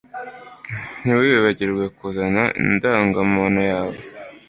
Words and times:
Ntiwibagirwe 1.01 1.85
kuzana 1.97 2.43
indangamuntu 2.61 3.59
yawe 3.71 3.95